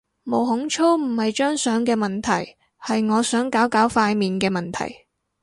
[0.23, 5.05] 毛孔粗唔係張相嘅問題，係我想搞搞塊面嘅問題